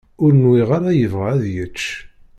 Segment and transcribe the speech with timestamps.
[0.23, 1.81] Ur nwiɣ ara yebɣa ad yečč.